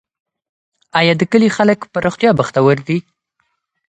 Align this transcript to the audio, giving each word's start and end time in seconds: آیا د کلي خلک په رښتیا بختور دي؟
آیا 0.99 1.13
د 1.17 1.21
کلي 1.31 1.49
خلک 1.57 1.79
په 1.91 1.97
رښتیا 2.05 2.31
بختور 2.39 2.75
دي؟ 2.87 2.97